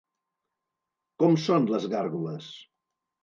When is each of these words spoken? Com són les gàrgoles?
Com 1.23 1.37
són 1.43 1.69
les 1.73 1.85
gàrgoles? 1.91 2.49